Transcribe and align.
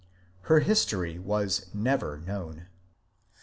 Her 0.49 0.61
history 0.61 1.19
was 1.19 1.67
never 1.75 2.17
known. 2.17 2.65